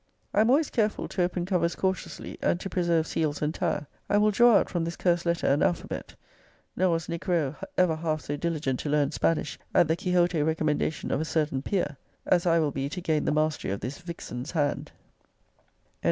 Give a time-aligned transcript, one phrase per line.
[0.33, 3.85] I am always careful to open covers cautiously, and to preserve seals entire.
[4.09, 6.15] I will draw out from this cursed letter an alphabet.
[6.75, 11.11] Nor was Nick Rowe ever half so diligent to learn Spanish, at the Quixote recommendation
[11.11, 14.49] of a certain peer, as I will be to gain the mastery of this vixen's
[14.49, 14.91] hand.